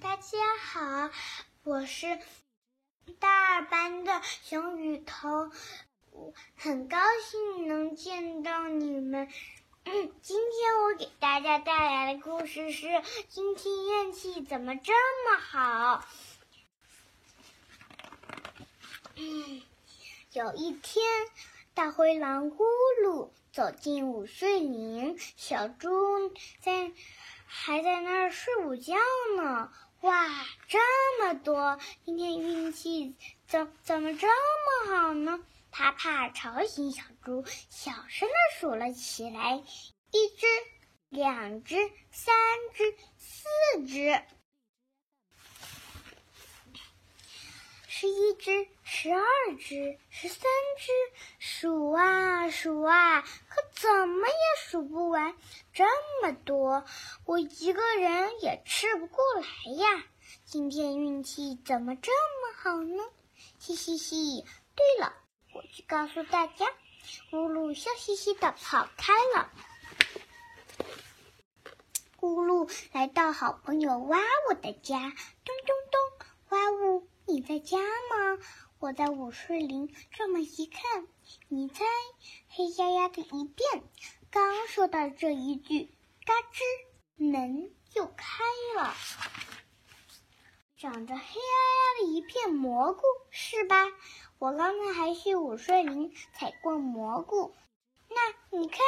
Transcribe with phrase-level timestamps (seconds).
[0.00, 1.10] 大家好，
[1.62, 2.18] 我是
[3.18, 5.52] 大二班的熊雨桐，
[6.10, 9.28] 我很高兴能见到你们。
[9.84, 12.86] 嗯， 今天我给大家带来的故事是：
[13.28, 16.04] 今天运气怎么这么好？
[19.16, 19.62] 嗯，
[20.32, 21.04] 有一天，
[21.74, 22.64] 大灰狼咕
[23.04, 25.90] 噜走进午睡林，小猪
[26.62, 26.90] 在
[27.44, 28.94] 还在那儿睡午觉
[29.36, 29.70] 呢。
[30.02, 30.78] 哇，这
[31.20, 31.78] 么多！
[32.06, 33.14] 今天运气
[33.46, 35.44] 怎怎么这么好呢？
[35.70, 40.46] 他怕吵醒小猪，小声的数了起来：一只，
[41.10, 41.76] 两只，
[42.10, 42.34] 三
[42.72, 44.22] 只，四只，
[47.86, 49.22] 十一只，十二
[49.58, 50.40] 只，十三
[50.78, 50.92] 只。
[51.38, 55.34] 数啊数啊，可怎么也数不完。
[55.72, 55.84] 这
[56.20, 56.84] 么多，
[57.24, 60.04] 我一个人也吃不过来呀！
[60.44, 63.02] 今天运气怎么这么好呢？
[63.58, 64.44] 嘻嘻嘻！
[64.74, 65.14] 对了，
[65.54, 66.66] 我去告诉大家。
[67.30, 69.50] 咕噜笑嘻嘻的跑开了。
[72.18, 74.18] 咕噜来到好朋友哇
[74.50, 76.26] 呜的家，咚咚咚！
[76.50, 77.08] 哇呜，
[77.40, 78.38] 你在家吗？
[78.80, 79.90] 我在午睡林。
[80.12, 81.06] 这么一看，
[81.48, 81.86] 你猜，
[82.50, 83.82] 黑压压的一片。
[84.30, 85.90] 刚说到这一句，
[86.26, 86.60] 嘎吱，
[87.16, 88.44] 门就开
[88.76, 88.94] 了。
[90.76, 93.86] 长着黑压压的一片蘑菇，是吧？
[94.38, 97.54] 我刚才还去午睡林采过蘑菇。
[98.10, 98.80] 那你看，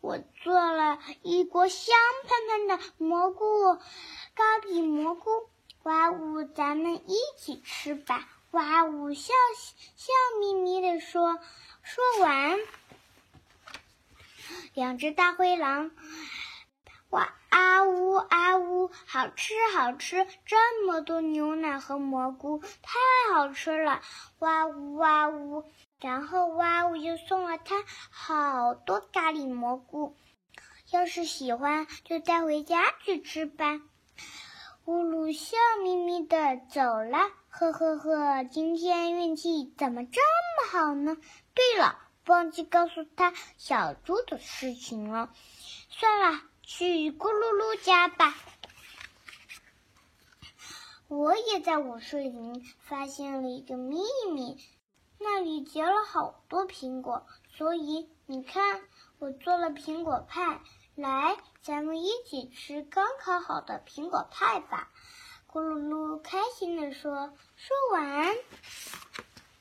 [0.00, 5.50] 我做了一锅香喷喷的蘑菇糕比蘑菇。
[5.84, 8.28] 哇呜，咱们一起吃吧！
[8.50, 9.32] 哇呜，笑
[9.96, 11.38] 笑眯眯的说。
[11.82, 12.58] 说完。
[14.74, 15.90] 两只大灰狼，
[17.10, 20.26] 哇啊呜啊呜，好吃好吃！
[20.44, 22.98] 这么多牛奶和蘑菇，太
[23.32, 24.02] 好吃了！
[24.40, 25.64] 哇呜哇呜，
[26.00, 30.16] 然后哇呜又送了他好多咖喱蘑菇。
[30.90, 33.80] 要是喜欢，就带回家去吃吧。
[34.88, 37.18] 咕噜笑眯眯的走了，
[37.50, 41.18] 呵呵呵，今天运气怎么这么好呢？
[41.52, 41.98] 对了。
[42.24, 45.30] 忘记告诉他小猪的事情了，
[45.90, 48.34] 算了，去咕噜噜家吧。
[51.08, 54.00] 我也在午睡林发现了一个秘
[54.32, 54.56] 密，
[55.18, 58.80] 那里结了好多苹果，所以你看，
[59.18, 60.62] 我做了苹果派，
[60.98, 64.90] 来，咱们一起吃刚烤好的苹果派吧。
[65.48, 67.32] 咕噜噜开心地说。
[67.54, 68.34] 说完。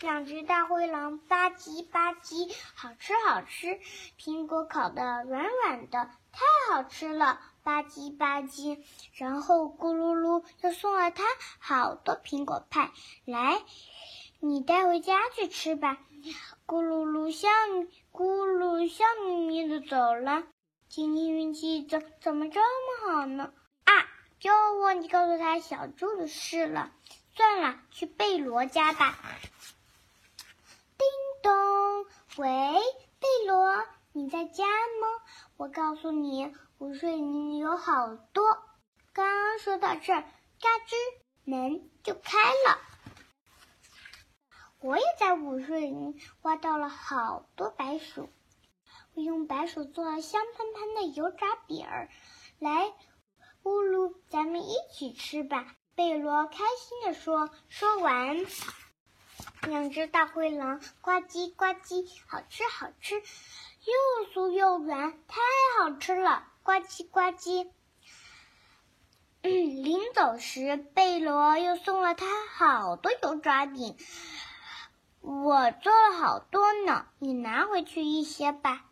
[0.00, 3.78] 两只大灰狼吧唧吧唧，好吃好吃！
[4.18, 7.38] 苹果烤的软软的，太好吃了！
[7.62, 8.82] 吧唧吧唧，
[9.14, 11.22] 然后咕噜噜又送了他
[11.60, 12.90] 好多苹果派，
[13.24, 13.62] 来，
[14.40, 15.98] 你带回家去吃吧。
[16.66, 17.48] 咕噜噜笑，
[18.10, 20.42] 咕噜笑眯眯的走了。
[20.90, 23.52] 今天运气怎怎么这么好呢？
[23.84, 23.92] 啊，
[24.40, 26.90] 又忘记告诉他小猪的事了。
[27.32, 29.16] 算了，去贝罗家吧。
[30.98, 31.06] 叮
[31.44, 32.06] 咚，
[32.38, 32.74] 喂，
[33.20, 35.22] 贝罗，你在家吗？
[35.56, 38.58] 我告诉你，午睡林有好多。
[39.12, 40.96] 刚说到这儿，嘎吱，
[41.44, 42.36] 门就开
[42.66, 42.80] 了。
[44.80, 48.28] 我也在午睡林挖到了好多白薯，
[49.14, 52.08] 我用白薯做了香喷喷的油炸饼儿。
[52.58, 52.92] 来，
[53.62, 55.76] 咕噜，咱们一起吃吧。
[55.94, 57.50] 贝罗开心地说。
[57.68, 58.46] 说完。
[59.62, 65.40] 两只大灰狼呱唧呱唧，好吃好吃，又酥又软，太
[65.78, 66.46] 好吃了！
[66.62, 67.70] 呱唧呱唧。
[69.42, 73.96] 临走时，贝罗又送了他好多油炸饼，
[75.20, 78.84] 我做了好多呢，你拿回去一些吧。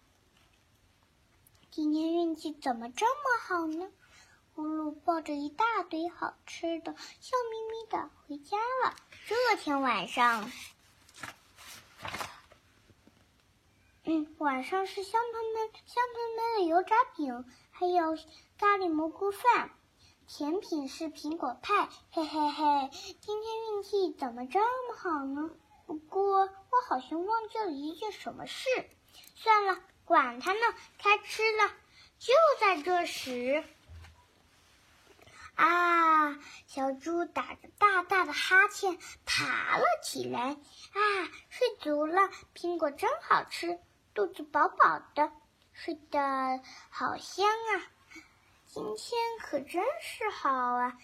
[1.79, 3.89] 今天运气怎么这么好呢？
[4.57, 8.97] 葫芦抱着一大堆好吃的，笑眯眯的回家了。
[9.29, 10.51] 这天晚上，
[14.03, 18.17] 嗯，晚上是香喷喷、香喷喷的油炸饼，还有
[18.59, 19.71] 咖喱蘑菇饭，
[20.27, 21.89] 甜品是苹果派。
[22.11, 25.49] 嘿嘿嘿，今天运气怎么这么好呢？
[25.87, 26.51] 不过我
[26.89, 28.69] 好像忘记了一件什么事。
[29.37, 30.61] 算了，管他呢，
[30.97, 31.71] 开吃了。
[32.19, 33.63] 就在这时。
[35.55, 36.39] 啊！
[36.67, 40.41] 小猪打着大大的哈欠爬了起来。
[40.41, 43.79] 啊，睡足了，苹果真好吃，
[44.15, 45.31] 肚子饱饱的，
[45.75, 47.83] 睡得好香啊！
[48.67, 50.97] 今天可真是好啊！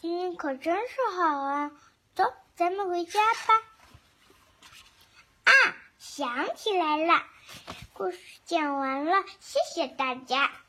[0.00, 1.72] 今天可真是好啊！
[2.14, 3.62] 走，咱们回家吧。
[5.44, 5.52] 啊，
[5.98, 7.26] 想起来了，
[7.98, 10.67] 故事讲完了，谢谢大家。